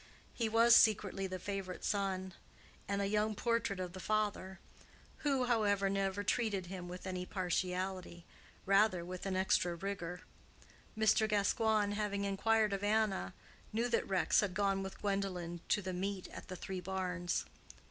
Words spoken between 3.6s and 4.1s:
of the